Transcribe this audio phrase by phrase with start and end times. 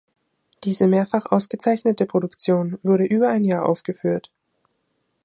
[0.63, 4.31] Diese mehrfach ausgezeichnete Produktion wurde über ein Jahr aufgeführt.